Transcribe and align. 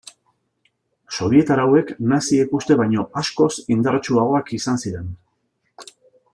Sobietar 1.17 1.61
hauek 1.65 1.91
naziek 2.13 2.57
uste 2.61 2.79
baino 2.81 3.05
askoz 3.23 3.51
indartsuagoak 3.77 4.53
izan 4.61 4.85
ziren. 4.85 5.17